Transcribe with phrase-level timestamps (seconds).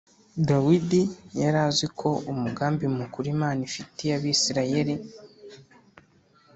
[0.49, 1.01] dawidi
[1.41, 4.95] yari azi ko umugambi mukuru imana ifitiye abisirayeli